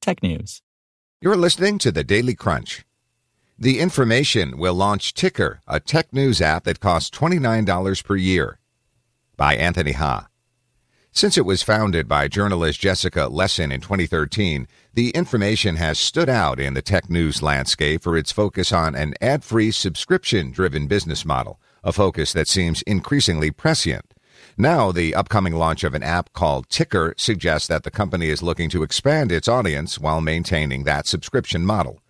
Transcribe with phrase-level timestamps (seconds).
[0.00, 0.62] technews.
[1.20, 2.84] You're listening to the Daily Crunch.
[3.58, 8.58] The Information will launch Ticker, a tech news app that costs $29 per year.
[9.36, 10.28] By Anthony Ha.
[11.12, 16.60] Since it was founded by journalist Jessica Lessin in 2013, The Information has stood out
[16.60, 21.24] in the tech news landscape for its focus on an ad free, subscription driven business
[21.24, 24.14] model, a focus that seems increasingly prescient.
[24.56, 28.68] Now, the upcoming launch of an app called Ticker suggests that the company is looking
[28.70, 32.00] to expand its audience while maintaining that subscription model.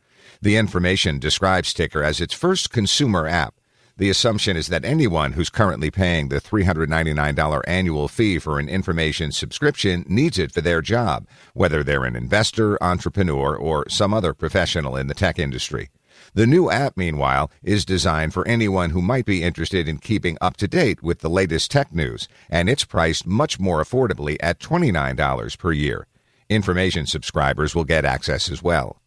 [0.43, 3.55] The information describes Ticker as its first consumer app.
[3.99, 9.31] The assumption is that anyone who's currently paying the $399 annual fee for an information
[9.31, 14.97] subscription needs it for their job, whether they're an investor, entrepreneur, or some other professional
[14.97, 15.91] in the tech industry.
[16.33, 20.57] The new app, meanwhile, is designed for anyone who might be interested in keeping up
[20.59, 25.59] to date with the latest tech news, and it's priced much more affordably at $29
[25.59, 26.07] per year.
[26.49, 29.01] Information subscribers will get access as well.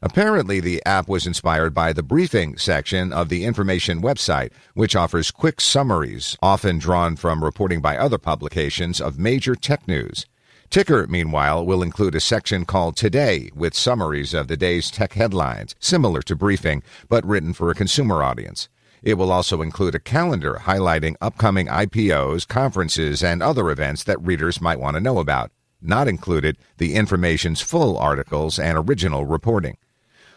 [0.00, 5.32] Apparently, the app was inspired by the briefing section of the information website, which offers
[5.32, 10.26] quick summaries, often drawn from reporting by other publications of major tech news.
[10.70, 15.74] Ticker, meanwhile, will include a section called Today with summaries of the day's tech headlines,
[15.80, 18.68] similar to Briefing, but written for a consumer audience.
[19.02, 24.60] It will also include a calendar highlighting upcoming IPOs, conferences, and other events that readers
[24.60, 25.52] might want to know about.
[25.80, 29.78] Not included, the information's full articles and original reporting.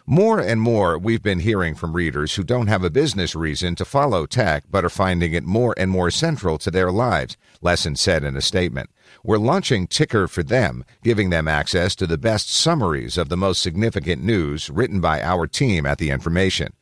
[0.06, 3.84] More and more, we've been hearing from readers who don't have a business reason to
[3.84, 8.24] follow tech but are finding it more and more central to their lives, Lessin said
[8.24, 8.90] in a statement.
[9.22, 13.62] We're launching Ticker for them, giving them access to the best summaries of the most
[13.62, 16.72] significant news written by our team at The Information.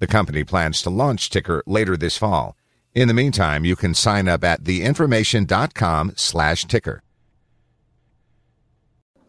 [0.00, 2.56] The company plans to launch Ticker later this fall.
[2.92, 7.02] In the meantime, you can sign up at theinformation.com slash ticker.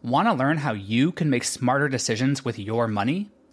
[0.02, 3.30] Want to learn how you can make smarter decisions with your money?